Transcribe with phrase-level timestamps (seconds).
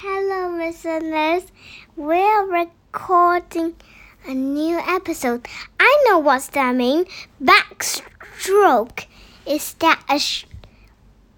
[0.00, 1.42] Hello, listeners.
[1.96, 3.76] We're recording
[4.26, 5.46] a new episode.
[5.78, 7.04] I know what's that mean.
[7.40, 9.04] Backstroke
[9.46, 10.46] is that a, sh-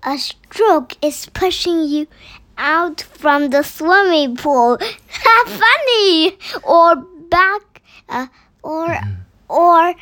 [0.04, 2.06] a stroke is pushing you
[2.56, 4.78] out from the swimming pool.
[5.46, 6.38] Funny.
[6.62, 6.94] Or
[7.28, 8.28] back, uh,
[8.62, 8.96] or
[9.48, 9.94] or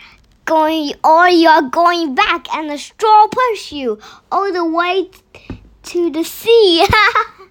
[0.44, 3.98] going, or you're going back, and the straw push you
[4.30, 6.86] all the way t- to the sea.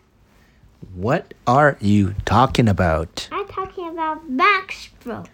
[1.02, 3.28] What are you talking about?
[3.32, 5.28] I'm talking about backstroke.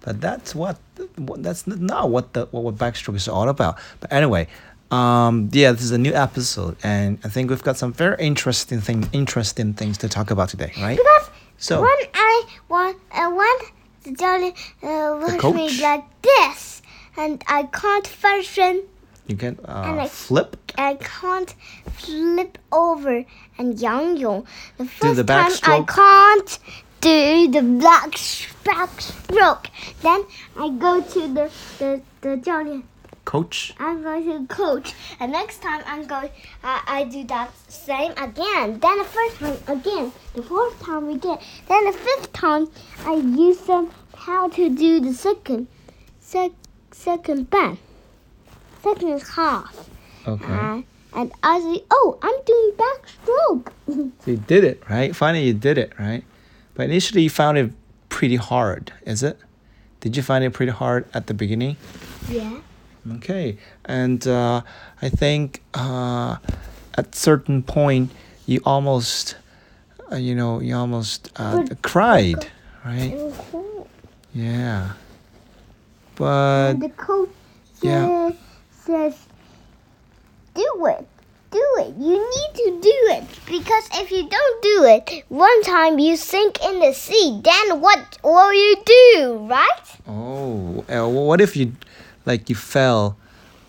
[0.00, 0.78] But that's what
[1.18, 3.76] what- that's not what the what, what backstroke is all about.
[4.00, 4.48] But anyway,
[4.90, 8.80] um, yeah, this is a new episode, and I think we've got some very interesting
[8.80, 10.96] thing interesting things to talk about today, right?
[10.96, 11.28] Because
[11.58, 13.56] So- when I want, I when
[14.04, 16.80] the jelly uh, pushed me like this,
[17.18, 18.84] and I can't function,
[19.26, 20.56] You can And uh, I- flip.
[20.78, 21.54] I can't
[21.92, 23.24] flip over
[23.58, 24.46] and yang yong.
[24.78, 26.58] The first the time I can't
[27.00, 28.10] do the black
[28.64, 29.66] backstroke.
[30.02, 30.24] Then
[30.56, 32.84] I go to the the the jelly.
[33.24, 33.74] Coach.
[33.80, 36.30] I'm going to coach, and next time I'm going.
[36.62, 38.78] Uh, I do that same again.
[38.78, 40.12] Then the first time again.
[40.34, 41.38] The fourth time again.
[41.68, 42.68] Then the fifth time
[43.04, 45.66] I use them how to do the second,
[46.20, 46.52] sec,
[46.92, 47.78] second bend,
[48.86, 49.88] second half.
[50.26, 50.44] Okay.
[50.52, 50.82] Uh,
[51.14, 53.72] and I say, oh, I'm doing backstroke.
[54.24, 55.14] So you did it, right?
[55.16, 56.24] Finally, you did it, right?
[56.74, 57.72] But initially, you found it
[58.08, 59.38] pretty hard, is it?
[60.00, 61.76] Did you find it pretty hard at the beginning?
[62.28, 62.60] yeah.
[63.18, 64.62] Okay, and uh,
[65.00, 66.38] I think uh,
[66.94, 68.10] at certain point
[68.46, 69.36] you almost,
[70.10, 72.48] uh, you know, you almost uh, cried,
[72.84, 73.16] right?
[74.34, 74.94] Yeah,
[76.16, 77.30] but And the coach
[77.80, 78.32] yeah.
[78.86, 79.14] Says,
[80.54, 81.06] do it.
[81.50, 81.94] Do it.
[81.96, 83.24] You need to do it.
[83.46, 88.18] Because if you don't do it, one time you sink in the sea, then what
[88.22, 89.86] will you do, right?
[90.08, 91.72] oh, what if you,
[92.24, 93.16] like, you fell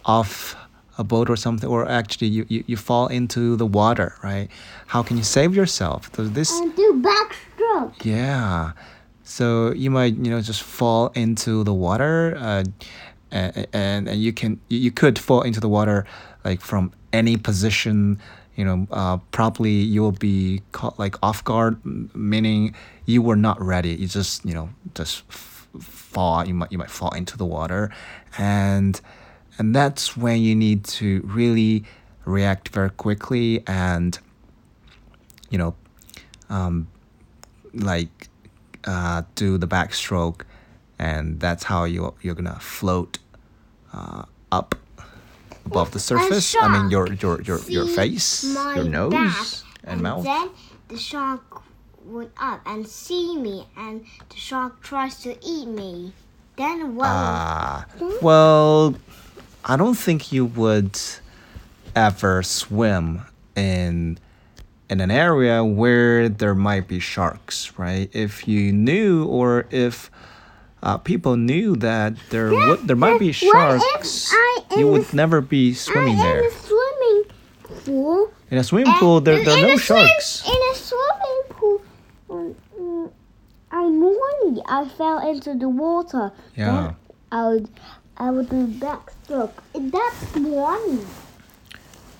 [0.05, 0.55] off
[0.97, 4.49] a boat or something, or actually you, you, you fall into the water, right?
[4.87, 6.11] How can you save yourself?
[6.13, 8.03] Does this And do backstroke.
[8.03, 8.71] Yeah.
[9.23, 12.63] So you might, you know, just fall into the water, uh,
[13.31, 16.05] and, and and you can you could fall into the water
[16.43, 18.19] like from any position.
[18.55, 21.77] You know, uh, probably you will be caught like off guard,
[22.15, 22.73] meaning
[23.05, 23.89] you were not ready.
[23.89, 26.47] You just you know just f- fall.
[26.47, 27.91] You might you might fall into the water,
[28.37, 28.99] and
[29.59, 31.83] and that's when you need to really
[32.25, 34.19] react very quickly and
[35.49, 35.75] you know
[36.49, 36.87] um,
[37.73, 38.29] like
[38.85, 40.41] uh, do the backstroke,
[40.99, 43.19] and that's how you you're gonna float
[43.93, 44.75] uh, up
[45.65, 46.55] above the surface.
[46.59, 48.43] I mean your your your your face,
[48.75, 49.45] your nose, back,
[49.83, 50.23] and mouth.
[50.23, 50.49] Then
[50.87, 51.61] the shark
[52.05, 56.13] went up and see me, and the shark tries to eat me.
[56.55, 57.07] Then what?
[57.07, 57.85] Ah,
[58.21, 58.95] well,
[59.63, 60.99] I don't think you would
[61.95, 63.21] ever swim
[63.55, 64.17] in
[64.89, 68.09] in an area where there might be sharks, right?
[68.13, 70.09] If you knew or if
[70.83, 74.31] uh, people knew that there would there might be sharks,
[74.75, 76.39] you would never be swimming I there.
[76.41, 77.23] in a swimming
[77.85, 78.31] pool.
[78.51, 80.43] In a swimming pool, there, there are no a swim- sharks.
[80.47, 81.81] in a swimming pool,
[82.29, 83.11] mm, mm,
[83.71, 86.31] I'm warning I fell into the water.
[86.55, 86.71] Yeah.
[86.71, 86.95] Then
[87.31, 87.69] I would,
[88.17, 89.51] I would do backstroke.
[89.73, 91.05] That's warning.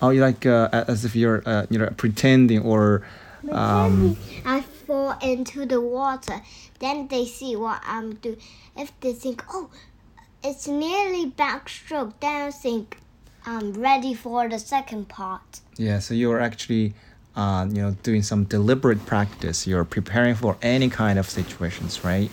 [0.02, 3.02] Oh, you like uh, as if you're uh, you know pretending or
[3.50, 6.40] um, I fall into the water.
[6.80, 8.38] Then they see what I'm doing.
[8.74, 9.68] If they think, oh,
[10.42, 12.98] it's nearly backstroke, then I think
[13.44, 15.60] I'm ready for the second part.
[15.76, 16.94] Yeah, so you're actually,
[17.36, 19.66] uh, you know, doing some deliberate practice.
[19.66, 22.30] You're preparing for any kind of situations, right?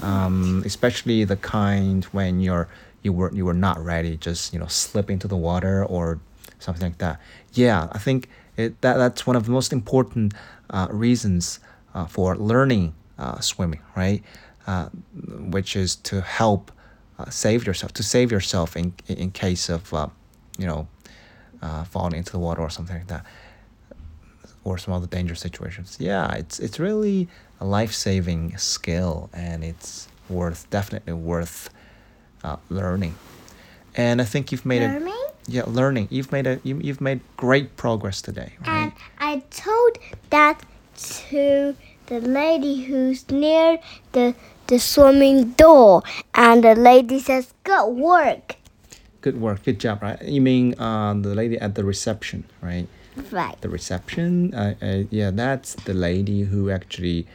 [0.00, 2.68] Um, especially the kind when you're
[3.02, 6.20] you were you were not ready, just you know, slip into the water or
[6.58, 7.20] something like that.
[7.54, 10.34] Yeah, I think it that that's one of the most important
[10.70, 11.60] uh, reasons
[12.06, 14.22] for learning uh, swimming, right?
[14.66, 14.88] Uh,
[15.50, 16.70] which is to help
[17.18, 20.08] uh, save yourself, to save yourself in in case of uh,
[20.58, 20.86] you know
[21.62, 23.24] uh, falling into the water or something like that,
[24.64, 25.96] or some other dangerous situations.
[25.98, 27.28] Yeah, it's it's really
[27.60, 31.70] a life saving skill, and it's worth definitely worth
[32.44, 33.14] uh, learning.
[33.94, 35.08] And I think you've made Learning?
[35.08, 36.08] a yeah learning.
[36.10, 38.82] You've made a you, you've made great progress today, right?
[38.82, 39.98] And I told
[40.30, 40.62] that
[40.98, 41.74] to
[42.06, 43.78] the lady who's near
[44.12, 44.34] the
[44.66, 46.02] the swimming door,
[46.34, 48.56] and the lady says, "Good work."
[49.20, 50.20] Good work, good job, right?
[50.22, 52.86] You mean uh, the lady at the reception, right?
[53.32, 53.60] Right.
[53.62, 54.54] the reception.
[54.54, 57.26] Uh, uh, yeah, that's the lady who actually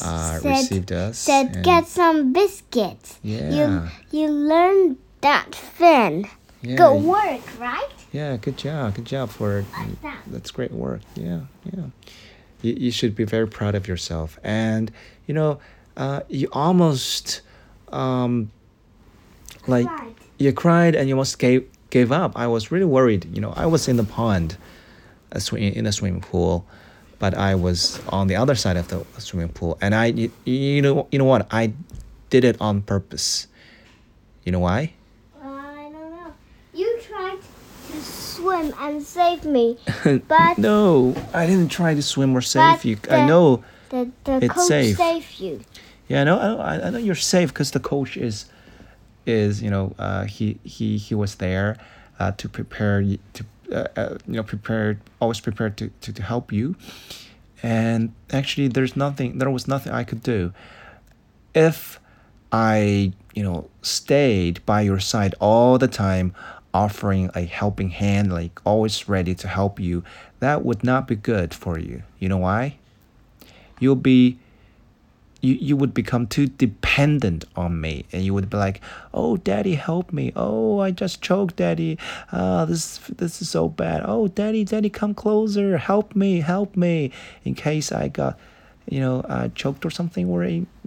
[0.00, 1.18] uh, Said- received us.
[1.18, 3.18] Said get some biscuits.
[3.22, 3.50] Yeah.
[3.52, 3.66] You
[4.10, 6.24] you learned that Finn.
[6.62, 7.90] yeah, Good work, right?
[8.12, 8.94] Yeah, good job.
[8.94, 10.18] Good job for Like that.
[10.28, 11.02] that's great work.
[11.14, 11.40] Yeah,
[11.76, 11.92] yeah.
[12.62, 14.38] You, you should be very proud of yourself.
[14.42, 14.90] And
[15.26, 15.58] you know,
[15.96, 17.40] uh, you almost
[17.92, 18.50] um,
[19.66, 20.14] like Right.
[20.38, 22.32] you cried and you almost gave gave up.
[22.36, 23.24] I was really worried.
[23.34, 24.56] You know, I was in the pond,
[25.32, 26.66] a swim in a swimming pool,
[27.18, 30.82] but I was on the other side of the swimming pool, and I you, you
[30.82, 31.72] know you know what I
[32.30, 33.46] did it on purpose.
[34.44, 34.92] You know why?
[35.42, 36.32] I don't know.
[36.74, 37.38] You tried
[37.90, 38.00] to
[38.60, 39.78] swim and save me,
[40.28, 42.98] but no, I didn't try to swim or save But you.
[43.10, 43.62] I know.
[43.90, 44.96] the the It's coach safe.
[44.96, 45.60] saved you.
[46.08, 46.38] Yeah, I know.
[46.38, 48.46] I know, I I know you're safe because the coach is,
[49.26, 51.76] is you know, uh, he he he was there,
[52.18, 56.22] uh, to prepare you to, uh, uh, you know, prepared always prepared to, to to
[56.22, 56.76] help you,
[57.62, 59.38] and actually, there's nothing.
[59.38, 60.52] There was nothing I could do.
[61.54, 62.00] If
[62.52, 66.34] I you know stayed by your side all the time,
[66.72, 70.04] offering a helping hand, like always ready to help you,
[70.40, 72.02] that would not be good for you.
[72.18, 72.76] You know why?
[73.80, 74.38] You'll be
[75.40, 78.80] you, you would become too dependent on me and you would be like
[79.14, 80.32] oh daddy help me.
[80.34, 81.98] Oh i just choked daddy.
[82.32, 84.02] Ah this this is so bad.
[84.04, 85.78] Oh daddy daddy come closer.
[85.78, 87.12] Help me help me.
[87.44, 88.38] In case i got
[88.90, 90.44] you know uh, choked or something or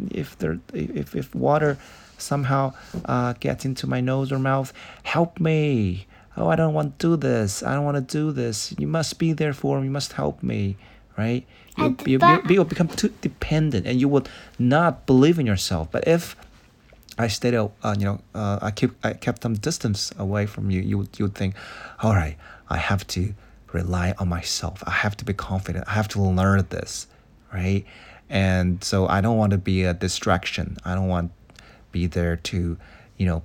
[0.10, 1.78] if there if, if water
[2.22, 2.74] somehow
[3.06, 4.74] uh, gets into my nose or mouth
[5.04, 6.06] help me
[6.38, 9.20] oh i don't want to do this i don't want to do this you must
[9.20, 10.78] be there for me you must help me
[11.18, 11.46] right
[11.78, 14.28] you, you, you, you will become too dependent and you would
[14.60, 16.36] not believe in yourself but if
[17.18, 17.70] I stayed, uh,
[18.00, 20.82] you know, uh, I keep, I kept some distance away from you.
[20.82, 21.56] You would, you would think,
[22.02, 22.38] all right,
[22.70, 23.34] I have to
[23.74, 24.84] rely on myself.
[24.86, 25.86] I have to be confident.
[25.88, 27.08] I have to learn this,
[27.54, 27.86] right?
[28.30, 30.78] And so I don't want to be a distraction.
[30.86, 31.32] I don't want
[31.93, 32.77] be there to,
[33.17, 33.43] you know,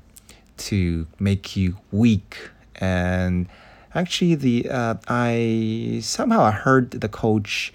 [0.57, 2.37] to make you weak.
[2.75, 3.47] And
[3.93, 7.73] actually, the uh, I somehow I heard the coach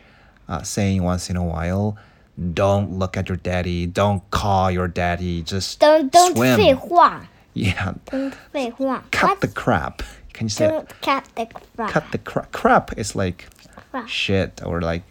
[0.49, 1.97] uh, saying once in a while,
[2.55, 3.87] "Don't look at your daddy.
[3.87, 5.43] Don't call your daddy.
[5.43, 9.55] Just Don't don't swim." 废话 Yeah, don't 废话 cut the What?
[9.55, 10.03] crap.
[10.35, 11.91] Can you say Don't cut the crap.
[11.91, 12.53] cut the crap?
[12.53, 13.47] Crap is like
[13.91, 14.07] Crap.
[14.09, 15.03] shit or like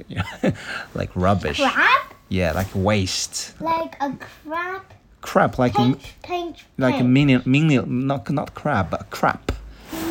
[0.93, 1.57] like rubbish.
[1.59, 3.53] crap Yeah, like waste.
[3.59, 4.13] like a
[4.45, 4.93] crap.
[5.22, 7.08] Crap like Pinch, pinch, like a pinch.
[7.08, 9.52] minion minion not not crab but crap.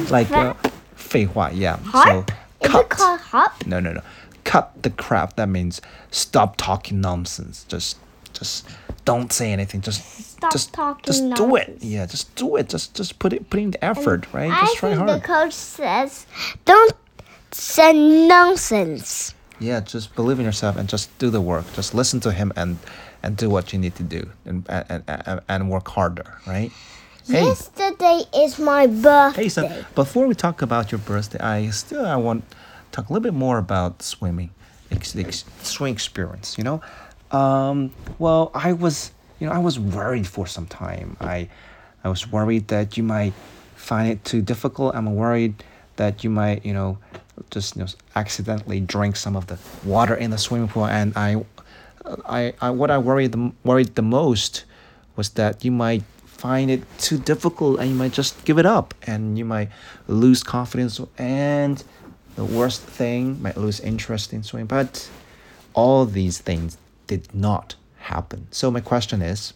[0.10, 0.54] Like uh?
[0.96, 1.78] 废话, yeah.
[1.78, 2.30] Harp?
[2.30, 2.82] So Is cut.
[2.86, 3.66] it called hop?
[3.66, 4.02] No, no, no.
[4.44, 5.36] Cut the crap.
[5.38, 7.66] That means stop talking nonsense.
[7.68, 7.98] Just,
[8.34, 8.68] just
[9.06, 9.82] don't say anything.
[9.82, 10.04] Just,
[10.40, 11.78] Stop just, talking just do it.
[11.82, 12.70] Yeah, just do it.
[12.70, 14.52] Just, just put it, put in the effort, right?
[14.52, 15.22] I Just try think hard.
[15.22, 16.26] the coach says,
[16.66, 16.94] "Don't
[17.52, 21.66] say nonsense." Yeah, just believe in yourself and just do the work.
[21.74, 22.78] Just listen to him and,
[23.24, 26.72] and do what you need to do and and and, and work harder, right?
[27.28, 29.44] Hey, Yesterday is my birthday.
[29.44, 32.58] Hey, son, before we talk about your birthday, I still I want to
[32.92, 34.50] talk a little bit more about swimming,
[34.90, 36.58] ex- ex- swim experience.
[36.58, 36.82] You know,
[37.32, 41.18] um, well, I was, you know, I was worried for some time.
[41.22, 41.50] I,
[42.04, 43.34] I was worried that you might
[43.76, 44.96] find it too difficult.
[44.96, 45.64] I'm worried
[45.98, 46.98] that you might, you know,
[47.52, 50.86] just you know, accidentally drink some of the water in the swimming pool.
[50.88, 51.46] And I,
[52.26, 54.66] I, I what I worried the worried the most
[55.16, 58.94] was that you might find it too difficult and you might just give it up
[59.04, 59.70] and you might
[60.08, 61.84] lose confidence and
[62.36, 64.68] the worst thing might lose interest in swimming.
[64.68, 65.10] But
[65.74, 66.78] all these things
[67.08, 68.48] did not happen.
[68.52, 69.54] So my question is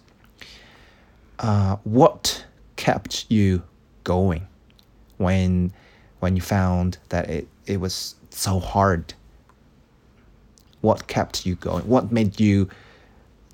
[1.40, 2.46] uh, what
[2.76, 3.64] kept you
[4.04, 4.48] going
[5.18, 5.72] when
[6.20, 9.14] when you found that it, it was so hard
[10.84, 12.70] what kept you going what made you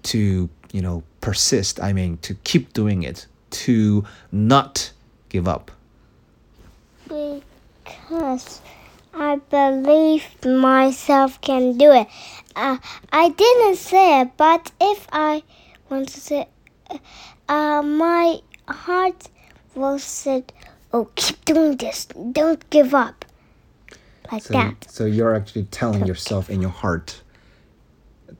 [0.03, 4.91] to you know persist i mean to keep doing it to not
[5.29, 5.71] give up
[7.07, 8.61] Because
[9.13, 12.07] I believe myself can do it.
[12.55, 12.77] Uh,
[13.11, 15.43] I didn't say it, but if I
[15.89, 16.47] want to say,
[17.47, 19.29] uh, my heart
[19.73, 20.43] will say,
[20.93, 22.05] "Oh, keep doing this.
[22.05, 23.18] Don't give up."
[24.31, 24.85] Like so, that.
[24.89, 27.21] so you're actually telling yourself in your heart.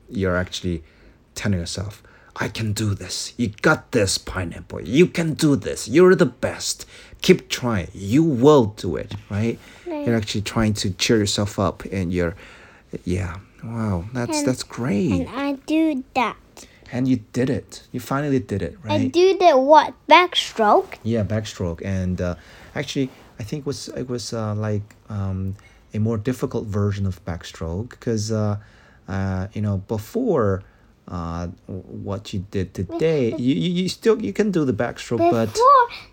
[0.08, 0.82] You're actually
[1.34, 2.02] telling yourself
[2.36, 3.34] i can do this.
[3.36, 4.80] You got this pineapple.
[4.82, 5.88] You can do this.
[5.88, 6.86] You're the best.
[7.22, 7.88] Keep trying.
[7.92, 9.58] You will do it right?
[9.86, 12.34] You're actually trying to cheer yourself up and you're
[13.04, 13.38] yeah.
[13.62, 14.04] Wow.
[14.14, 15.12] That's And- that's great.
[15.12, 16.36] And I do that.
[16.92, 17.82] and you did it.
[17.92, 19.02] You finally did it right?
[19.02, 19.94] I do the what?
[20.08, 20.94] Backstroke.
[21.04, 22.34] Yeah, backstroke, and uh,
[22.74, 25.54] actually, I think it was it was uh, like um,
[25.94, 28.56] a more difficult version of backstroke because uh,
[29.08, 30.62] uh, you know before
[31.08, 35.58] uh, what you did today, you, you, you still you can do the backstroke, but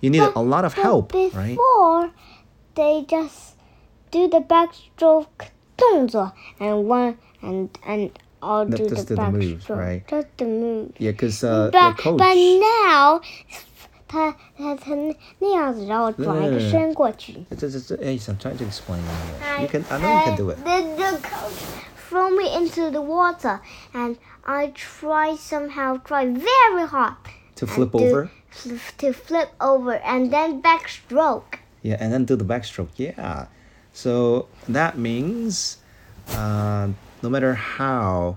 [0.01, 1.55] you need but- a lot of help, before, right?
[1.55, 2.11] Before
[2.75, 3.55] they just
[4.11, 8.09] do the backstroke 动作 and one and and
[8.41, 9.77] I'll That- do the do the moves, backstroke.
[9.77, 10.07] right?
[10.07, 10.91] Just the move.
[10.97, 12.17] Yeah, because uh, the But coach.
[12.17, 13.21] but now
[14.08, 14.90] 他他他
[15.38, 17.32] 那样子，然后转一个对身过去。
[17.50, 18.98] It's, it's, it's, it's, I'm trying to explain.
[19.00, 19.60] it.
[19.60, 20.56] You I- can, I know you can do it.
[20.64, 21.62] The, the coach
[22.10, 23.60] throw me into the water,
[23.94, 27.14] and I try somehow try very hard
[27.56, 28.30] To and flip do- over.
[28.98, 31.58] to flip over, and then backstroke.
[31.82, 32.88] Yeah, and then do the backstroke.
[32.96, 33.46] Yeah.
[33.94, 35.78] So that means
[36.36, 36.88] uh,
[37.22, 38.36] no matter how,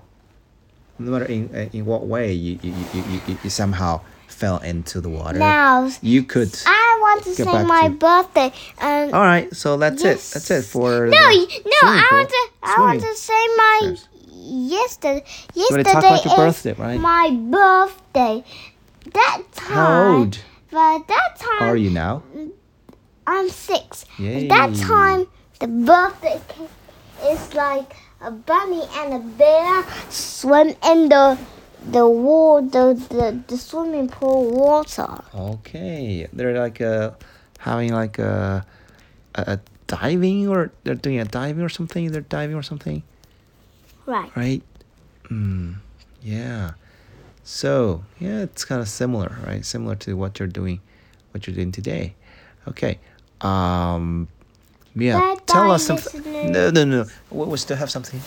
[0.97, 3.99] no matter in uh, in what way you you, you, you, you, you somehow
[4.30, 6.50] fell into the water, Now you could.
[6.66, 10.30] I want to say my to- birthday, and All right, so that's Yes.
[10.30, 10.34] it.
[10.34, 11.06] That's it for.
[11.06, 12.18] no, no, I pool.
[12.18, 14.08] want to I want to say my Yes.
[14.36, 15.24] yesterday.
[15.54, 17.00] You Yesterday talk about birthday, right?
[17.00, 18.44] my birthday.
[19.12, 20.38] That time, How old
[20.70, 22.22] but that time are you now?
[23.26, 24.04] I'm six.
[24.18, 24.48] Yay.
[24.48, 25.26] That time,
[25.58, 26.68] the birthday cake
[27.24, 31.38] is like a bunny and a bear swim in the
[31.84, 35.22] the wall, the, the, the swimming pool water.
[35.34, 37.12] Okay, they're like uh,
[37.58, 38.64] having like a,
[39.34, 42.10] a a diving or they're doing a diving or something.
[42.12, 43.02] They're diving or something.
[44.06, 44.30] Right.
[44.36, 44.62] right?
[45.30, 45.76] Mm,
[46.22, 46.72] yeah.
[47.44, 49.64] So yeah, it's kind of similar, right?
[49.64, 50.80] Similar to what you're doing,
[51.32, 52.14] what you're doing today.
[52.68, 52.98] Okay.
[53.40, 54.28] Um,
[54.94, 55.18] yeah.
[55.18, 56.52] Bye-bye, tell us something.
[56.52, 57.06] No, no, no.
[57.30, 58.20] We, we still have something,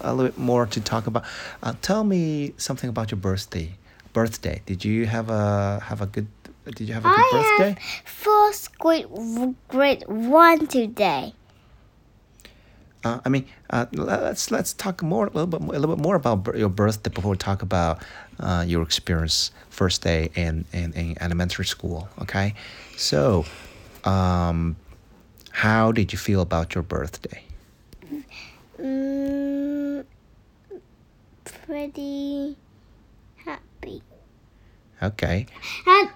[0.00, 1.24] a little bit more to talk about.
[1.62, 3.76] Uh, tell me something about your birthday.
[4.12, 4.62] Birthday.
[4.66, 6.28] Did you have a have a good?
[6.64, 7.80] Did you have a good I birthday?
[7.80, 9.06] have first grade
[9.68, 11.34] grade one today.
[13.04, 16.02] Uh, I mean, uh, let's let's talk more a little bit more, a little bit
[16.02, 18.02] more about your birthday before we talk about
[18.40, 22.08] uh, your experience first day in, in, in elementary school.
[22.20, 22.54] Okay,
[22.96, 23.44] so
[24.04, 24.74] um,
[25.58, 27.42] how did you feel about your birthday?
[28.80, 30.04] Mm,
[31.44, 32.56] pretty
[33.44, 34.02] happy.
[35.02, 35.46] Okay,
[35.84, 36.12] At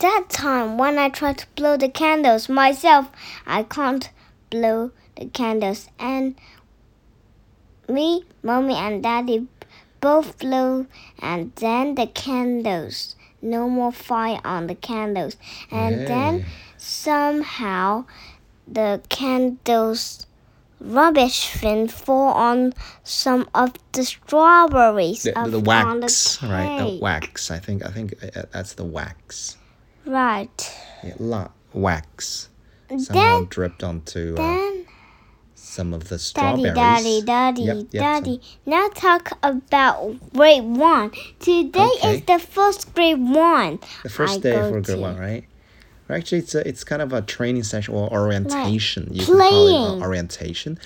[0.00, 3.10] that time, when I tried to blow the candles myself,
[3.46, 4.10] I can't
[4.50, 5.88] blow the candles.
[5.98, 6.34] And
[7.88, 9.48] me, mommy, and daddy
[10.02, 10.86] both blew,
[11.20, 13.16] and then the candles.
[13.40, 15.36] No more fire on the candles.
[15.70, 16.44] And then
[16.76, 18.04] somehow
[18.70, 20.26] the candles
[20.80, 22.72] rubbish bin fall on
[23.02, 26.78] some of the strawberries the, the wax, the right?
[26.78, 27.50] The wax.
[27.50, 29.56] I think I think uh, that's the wax.
[30.06, 30.76] Right.
[31.02, 32.48] Yeah, la- wax.
[32.88, 34.86] Somehow Then, dripped onto uh, then,
[35.54, 36.74] some of the daddy, strawberries.
[36.74, 38.40] daddy, daddy, Yep, yep, daddy.
[38.64, 41.10] Now talk about grade one.
[41.40, 42.14] Today Okay.
[42.14, 43.80] is the first grade one.
[44.04, 45.44] The first I day for grade one, right?
[46.10, 49.08] Actually, it's a, it's kind of a training session or orientation.
[49.12, 49.98] You can call Playing.
[49.98, 50.78] it uh, orientation.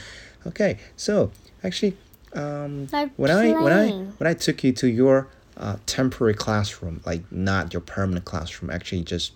[0.46, 1.30] Okay, so
[1.62, 1.96] actually,
[2.32, 3.88] um, Like when I when I
[4.18, 9.02] when I took you to your uh, temporary classroom, like not your permanent classroom, actually
[9.02, 9.32] just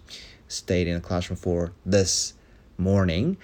[0.48, 2.34] stayed in a classroom for this
[2.78, 3.36] morning.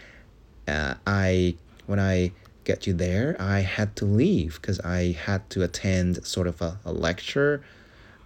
[0.67, 1.55] Uh, I
[1.87, 2.33] when I
[2.65, 6.79] get you there, I had to leave because I had to attend sort of a,
[6.85, 7.63] a lecture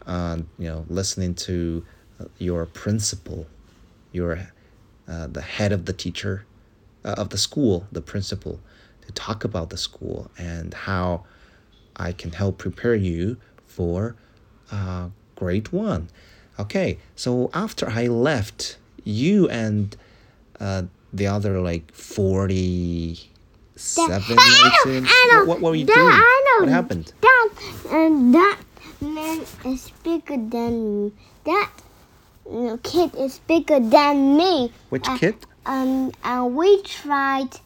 [0.07, 1.85] uh, you know, listening to
[2.21, 3.47] uh, your principal,
[4.17, 4.49] your
[5.07, 6.45] uh, the head of the teacher
[7.05, 8.59] uh, of the school, the principal,
[9.05, 11.25] to talk about the school and how
[11.95, 14.17] I can help prepare you for
[14.73, 16.09] uh, grade one.
[16.59, 19.95] Okay, so after I left, you and
[20.59, 23.31] uh, the other like forty
[23.77, 25.13] seven I know, students.
[25.13, 25.45] I know.
[25.45, 25.99] What, what were you doing?
[25.99, 26.65] I know.
[26.65, 27.13] What happened?
[27.21, 27.49] That
[27.91, 28.59] and that
[29.01, 31.13] man is bigger than me.
[31.45, 31.71] That
[32.51, 34.73] mm, kid is bigger than me.
[34.91, 35.37] Which Uh, kid?
[35.65, 37.59] Um, and we tried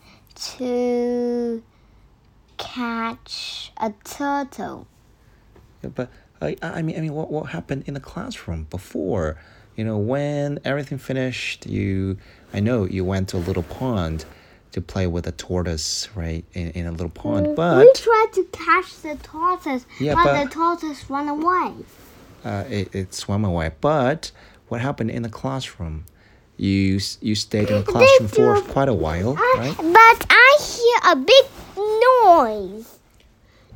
[0.56, 1.62] to
[2.56, 4.86] catch a turtle.
[5.82, 6.10] Yeah, but
[6.40, 9.36] I, I mean, I mean, what, what happened in the classroom before?
[9.76, 12.18] You know, when everything finished, you,
[12.52, 14.24] I know you went to a little pond
[14.72, 16.44] to play with a tortoise, right?
[16.52, 20.44] In, in a little pond, but we tried to catch the tortoise, Yeah, but, but-
[20.44, 21.72] the tortoise ran away.
[22.44, 23.72] uh, it, it swam away.
[23.80, 24.30] But
[24.70, 26.04] what happened in the classroom?
[26.56, 29.74] You you stayed in the classroom for quite a while, right?
[29.76, 31.44] But I hear a big
[32.24, 32.98] noise.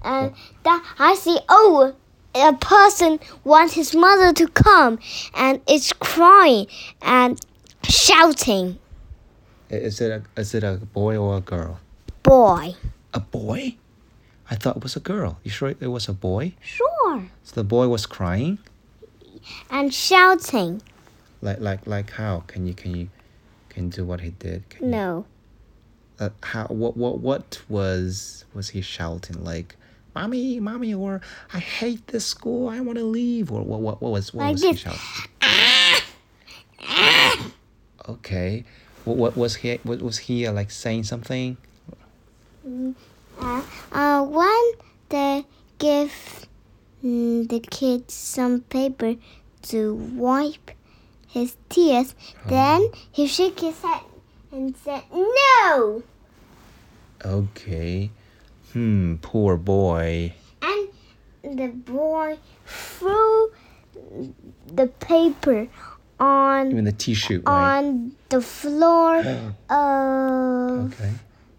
[0.03, 0.35] And
[0.65, 1.95] that I see, oh,
[2.35, 4.99] a person wants his mother to come
[5.35, 6.67] and it's crying
[7.01, 7.41] and
[7.89, 8.79] shouting.
[9.71, 11.81] Is it a is it a boy or a girl?
[12.25, 12.75] boy.
[13.13, 13.77] A boy?
[14.51, 15.39] I thought it was a girl.
[15.45, 16.55] You sure it was a boy?
[16.61, 17.31] Sure.
[17.45, 18.59] So the boy was crying?
[19.71, 20.83] And shouting.
[21.43, 22.45] Like like like how?
[22.47, 23.09] Can you can you
[23.69, 24.69] can you do what he did?
[24.71, 25.27] Can you- No.
[26.21, 29.77] uh, how what what what was was he shouting like
[30.15, 31.21] mommy mommy or
[31.53, 34.53] i hate this school i want to leave or what what, what was what Like
[34.53, 35.03] was he shouting
[38.09, 38.65] okay
[39.05, 41.57] what, what was he what was he uh, like saying something
[43.41, 44.63] Uh, uh, when
[45.09, 45.45] they
[45.79, 46.45] give mm,
[47.05, 49.17] the kid some paper
[49.63, 50.71] to wipe
[51.29, 52.15] his tears,
[52.47, 54.03] then he shook his head
[54.51, 56.03] and said, No!
[57.25, 58.11] okay.
[58.73, 60.33] Hmm poor boy.
[60.63, 63.53] And the boy threw
[64.67, 65.69] the paper
[66.19, 67.79] on even the tissue right?
[67.79, 69.19] on the floor
[69.69, 71.13] of okay.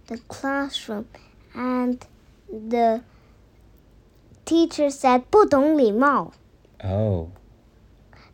[0.08, 1.08] the classroom
[1.54, 2.06] and
[2.50, 3.04] the
[4.45, 6.33] teacher said 不懂礼貌
[6.83, 7.29] oh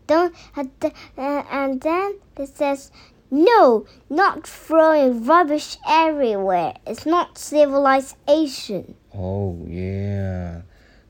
[0.07, 2.91] don't and th- uh, and then it says
[3.31, 10.63] no not throwing rubbish everywhere it's not civilization oh yeah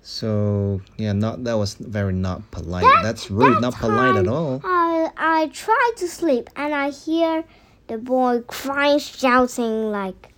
[0.03, 4.25] so yeah not that was very not polite That- that's really that not polite at
[4.25, 7.45] time, all I, I try to sleep and I hear
[7.89, 10.33] the boy crying, shouting like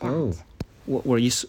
[0.00, 0.08] that.
[0.10, 0.32] Oh,
[0.86, 1.28] what were you?
[1.28, 1.46] s-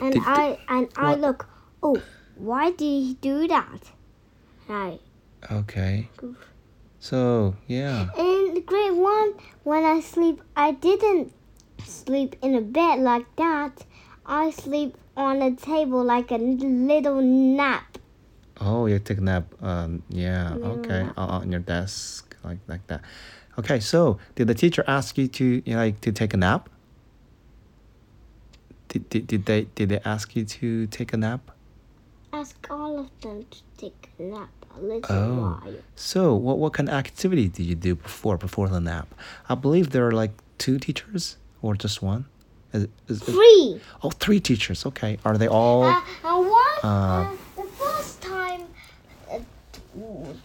[0.00, 1.46] and did- I and I what- look.
[1.83, 2.01] Oh,
[2.35, 3.91] why did he do that?
[4.69, 5.01] Right.
[5.51, 6.07] Okay.
[6.99, 8.07] So yeah.
[8.17, 11.33] In grade one, when I sleep, I didn't
[11.83, 13.85] sleep in a bed like that.
[14.25, 17.97] I sleep on a table like a little nap.
[18.61, 19.53] Oh, you take a nap.
[19.61, 20.53] Um, yeah.
[20.53, 21.03] Little Okay.
[21.03, 21.17] nap.
[21.17, 23.01] Uh, on your desk, like like that.
[23.59, 23.81] Okay.
[23.81, 26.69] So did the teacher ask you to you know, like to take a nap?
[28.87, 31.51] Did, did, did they did they ask you to take a nap?
[32.33, 35.59] Ask all of them to take a nap a little Oh.
[35.63, 35.75] while.
[35.95, 39.07] So what what kind of activity did you do before before the nap?
[39.47, 42.25] I believe there are like two teachers or just one.
[42.73, 43.79] Is, is, is- Free.
[44.01, 44.83] oh, three teachers.
[44.83, 45.19] Okay.
[45.23, 45.83] Are they all?
[45.83, 48.61] Uh, and one, Uh, uh, the first time,
[49.31, 49.37] uh,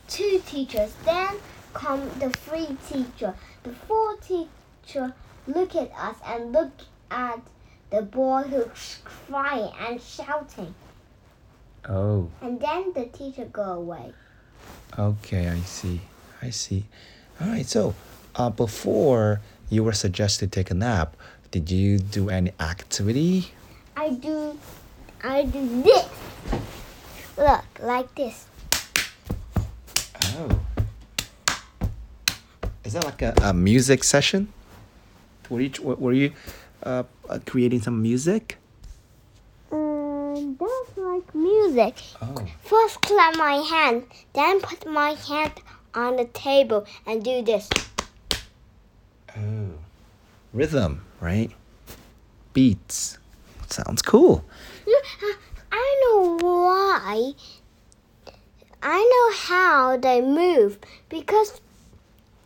[0.09, 1.37] two teachers, then
[1.73, 3.35] come the free teacher.
[3.63, 5.15] The four teacher
[5.47, 6.73] look at us and look
[7.11, 7.41] at
[7.89, 10.75] the boy who's crying and shouting.
[11.89, 12.31] Oh.
[12.41, 14.13] And then the teacher go away.
[14.99, 16.01] Okay, I see.
[16.43, 16.85] I see.
[17.41, 17.67] All right.
[17.67, 17.95] So,
[18.37, 21.17] uh, before you were suggested to take a nap,
[21.51, 23.53] did you do any activity?
[23.97, 24.59] I do,
[25.23, 26.09] I do this.
[27.37, 28.47] Look, like this.
[30.37, 30.61] Oh.
[32.85, 34.53] Is that like a, a music session?
[35.51, 36.33] Were you were you
[36.83, 38.57] uh, uh, creating some music?
[39.73, 41.35] Um, that's like
[41.69, 42.03] music.
[42.23, 42.47] Oh.
[42.63, 45.53] First clap my hand, then put my hand
[45.95, 47.69] on the table and do this.
[49.37, 49.71] Oh.
[50.53, 51.51] Rhythm, right?
[52.53, 53.19] Beats.
[53.69, 54.45] Sounds cool.
[54.87, 55.33] Uh,
[55.71, 57.33] I know why.
[58.83, 60.79] I know how they move
[61.09, 61.61] because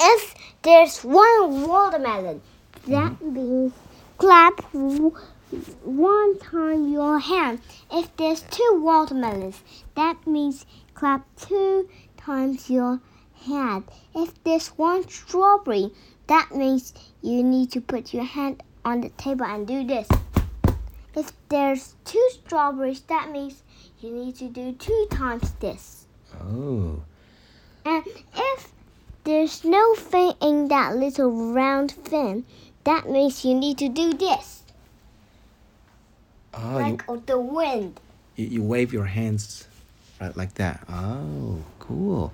[0.01, 2.43] if there's one watermelon,
[2.89, 3.35] that mm-hmm.
[3.35, 3.73] means
[4.19, 4.75] clap
[5.85, 7.61] one time your hand.
[7.91, 9.63] If there's two watermelons,
[9.95, 13.01] that means clap two times your
[13.45, 13.85] hand.
[14.15, 15.91] If there's one strawberry,
[16.27, 20.09] that means you need to put your hand on the table and do this.
[21.15, 23.63] If there's two strawberries, that means
[24.01, 26.07] you need to do two times this.
[26.41, 27.03] Oh.
[27.85, 28.73] And if
[29.25, 32.45] there's no fin in that little round fin,
[32.85, 34.62] that means you need to do this.
[36.55, 37.99] Oh, like of the wind.
[38.37, 39.67] you, you wave your hands
[40.21, 40.81] right like that.
[40.89, 42.33] Oh, cool.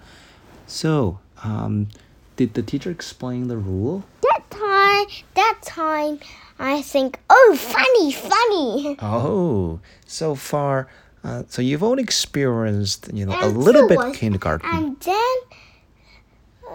[0.66, 1.88] So, um,
[2.36, 4.04] did the teacher explain the rule?
[4.22, 6.20] That time, that time,
[6.58, 8.96] I think, oh, funny, funny.
[9.02, 10.88] Oh, so far,
[11.24, 14.68] uh, so you've only experienced, you know, a little bit was- kindergarten.
[14.70, 15.36] And then,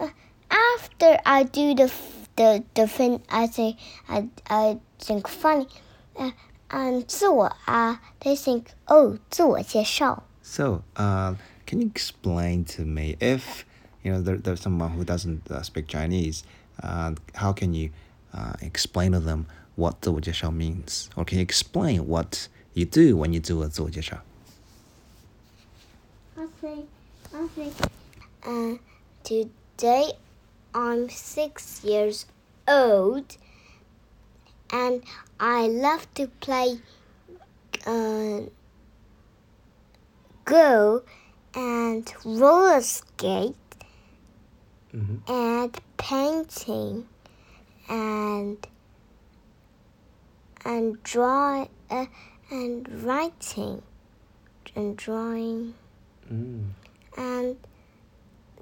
[0.00, 0.08] uh,
[0.50, 1.92] after I do the
[2.36, 3.76] the the fin, I say
[4.08, 5.68] I I think funny,
[6.18, 6.30] uh,
[6.73, 11.35] and 自我 uh they think oh 自我介绍 So, uh,
[11.67, 13.63] can you explain to me if
[14.03, 16.43] you know there, there's someone who doesn't uh, speak Chinese?
[16.81, 17.91] Uh, how can you
[18.33, 23.31] uh, explain to them what 自我介绍 means, or can you explain what you do when
[23.31, 24.17] you do a 自我介绍?
[26.35, 26.85] I say
[27.31, 27.71] I say
[28.43, 28.77] uh
[29.23, 30.13] today
[30.73, 32.25] I'm six years
[32.67, 33.37] old
[34.74, 35.02] and
[35.38, 36.80] I love to play
[37.86, 38.40] uh,
[40.44, 41.02] go
[41.54, 43.56] and roller skate
[44.92, 45.16] Mhm.
[45.28, 47.06] and painting
[47.88, 48.66] and
[50.64, 52.06] and draw uh,
[52.50, 53.82] and writing
[54.74, 55.74] and drawing
[56.32, 56.70] Mm.
[57.16, 57.56] and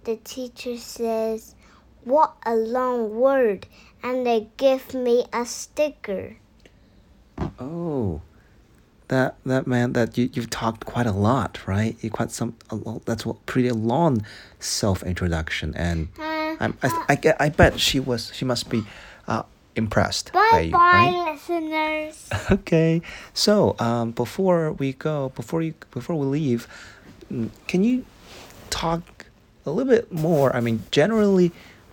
[0.05, 1.55] the teacher says
[2.05, 3.67] what a long word
[4.03, 6.37] and they give me a sticker
[7.59, 8.23] Oh,
[9.09, 11.97] that that meant that you you've talked quite a lot, right?
[12.01, 14.25] You quite some a lot, that's what pretty long
[14.59, 18.85] self introduction, and uh, I'm, I I I bet she was she must be
[19.27, 19.43] uh,
[19.77, 21.33] impressed by bye you, bye right?
[21.33, 23.03] listeners Okay,
[23.35, 26.69] so um, before we go, before you before we leave,
[27.31, 28.05] mm, can you
[28.71, 29.27] talk
[29.67, 30.55] a little bit more?
[30.55, 31.53] I mean, generally,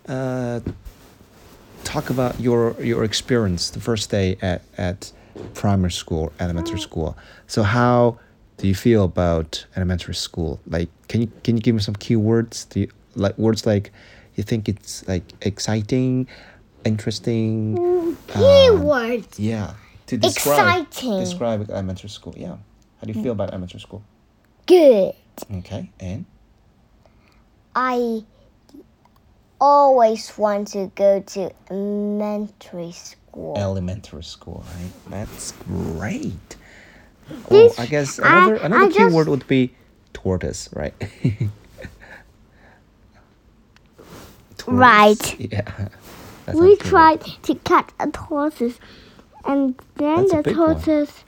[0.10, 0.60] uh,
[1.84, 5.12] talk about your your experience the first day at at
[5.54, 6.82] primary school, elementary mm.
[6.82, 7.18] school.
[7.48, 8.20] So how
[8.58, 10.60] do you feel about elementary school?
[10.68, 12.66] Like, can you can you give me some key words?
[12.66, 13.92] Do you, like words like
[14.36, 16.28] you think it's like exciting,
[16.86, 17.78] interesting?
[17.78, 19.74] Mm, keywords um, Yeah.
[20.08, 21.20] To describe Exciting.
[21.20, 22.34] describe elementary school.
[22.36, 22.58] Yeah.
[22.98, 23.24] How do you mm.
[23.24, 24.02] feel about elementary school?
[24.66, 25.14] good
[25.52, 25.90] Okay.
[26.00, 26.26] And
[27.76, 28.24] I
[29.62, 33.56] always want to go to elementary school.
[33.58, 34.92] elementary school, right?
[35.10, 36.56] That's great.
[37.30, 39.74] Oh, This- I guess I- another I another key just- word would be
[40.14, 40.94] tortoise, right?
[44.58, 44.80] Tortoise.
[44.80, 45.40] Right.
[45.40, 45.88] Yeah.
[46.54, 46.80] We key word.
[46.80, 48.80] tried to catch a tortoise,
[49.46, 51.24] and then That's the tortoise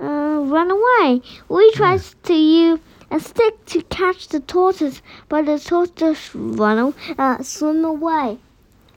[0.00, 1.20] uh, ran away.
[1.48, 2.80] We tried to use
[3.14, 6.92] a stick to catch the tortoise, but the tortoise run aw-
[7.24, 8.38] uh, swim away.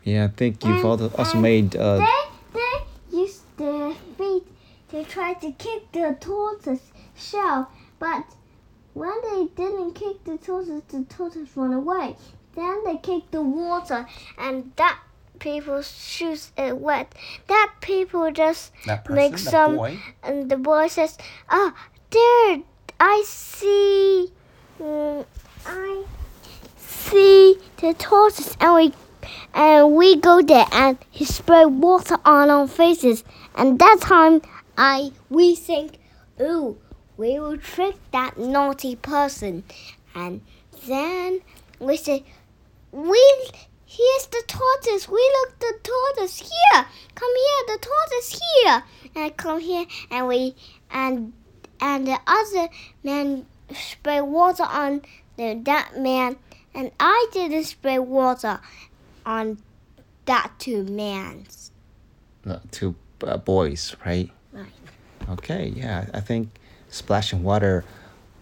[0.04, 2.24] Yeah, I think you've And- also, also and made uh, They
[2.58, 4.44] they used their feet
[4.92, 8.26] to try to kick the tortoise shell, but
[8.94, 12.16] when they didn't kick the tortoise, the tortoise ran away.
[12.56, 14.98] Then they kicked the water, and that
[15.40, 17.14] people's shoes is wet.
[17.48, 20.00] That people just that person, make that some, boy.
[20.24, 21.18] and the boy says,
[21.50, 21.70] "Ah,
[22.10, 22.64] there,
[23.00, 24.32] I see,
[24.80, 25.26] mm,
[25.66, 26.04] I
[26.78, 28.94] see the tortoise," and we
[29.54, 33.24] and we go there and he spray water on our faces.
[33.56, 34.42] And that time
[34.78, 35.98] i we think
[36.40, 36.78] ooh
[37.18, 39.64] we will trick that naughty person.
[40.14, 40.42] And
[40.88, 41.42] then
[41.80, 42.24] we say
[42.92, 43.50] we
[43.86, 45.08] here's the tortoise.
[45.10, 46.86] We look the tortoise here.
[47.16, 48.84] Come here the tortoise here.
[49.16, 50.56] And I come here and we
[50.92, 51.34] and
[51.82, 52.70] and the other
[53.04, 55.02] man spray water on
[55.36, 56.38] the, that man
[56.74, 58.60] and i didn't spray water
[59.26, 59.58] on
[60.28, 61.72] that two mans.
[62.48, 64.30] Uh, two uh, boys, right?
[64.54, 64.68] Right.
[65.30, 66.50] Okay, yeah, I think
[66.90, 67.84] splashing water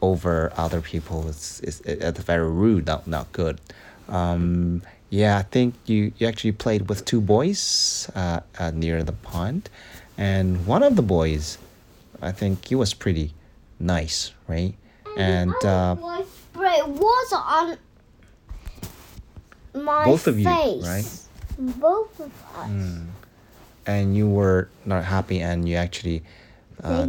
[0.02, 3.62] over other people is is, is very rude, not not good.
[4.10, 9.14] Um, yeah, I think you, you actually played with two boys uh, uh, near the
[9.14, 9.70] pond,
[10.18, 11.58] and one of the boys,
[12.26, 13.34] I think it was pretty
[13.80, 14.74] nice, right?
[15.16, 17.78] And uh, spray water on
[19.76, 20.46] my both of face.
[20.46, 21.20] you, right?
[21.58, 22.70] Both of us.
[22.70, 23.08] Mm.
[23.86, 26.24] And you were not happy, and you actually.
[26.84, 27.08] Uh,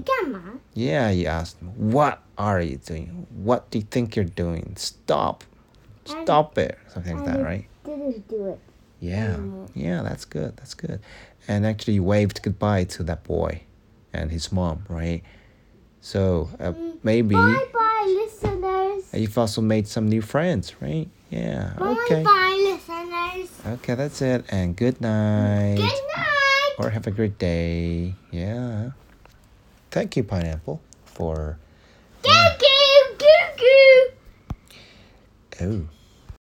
[0.75, 3.27] yeah, you asked, "What are you doing?
[3.31, 4.75] What do you think you're doing?
[4.77, 5.43] Stop,
[6.05, 7.67] stop and, it!" Something like that, right?
[7.85, 8.61] Didn't do it.
[9.01, 9.39] Yeah,
[9.75, 10.57] yeah, that's good.
[10.59, 11.01] That's good.
[11.49, 13.63] And actually, you waved goodbye to that boy
[14.13, 15.23] and his mom, right?
[16.01, 19.05] So uh, maybe Bye bye, listeners.
[19.13, 21.09] you've also made some new friends, right?
[21.31, 21.73] Yeah.
[21.79, 22.23] Bye Okay.
[22.23, 23.51] bye, listeners.
[23.81, 24.45] Okay, that's it.
[24.49, 25.77] And good night.
[25.77, 26.75] Good night.
[26.79, 28.15] Or have a great day.
[28.31, 28.91] Yeah.
[29.91, 31.59] Thank you, Pineapple, for.
[32.23, 34.11] Goo goo goo goo.
[35.89, 35.89] Oh.